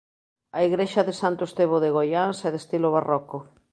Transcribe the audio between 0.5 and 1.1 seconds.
A igrexa